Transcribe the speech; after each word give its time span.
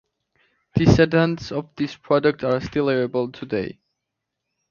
Descendants 0.73 1.51
of 1.51 1.75
this 1.75 1.95
product 1.95 2.43
are 2.43 2.59
still 2.59 2.89
available 2.89 3.31
today. 3.31 3.77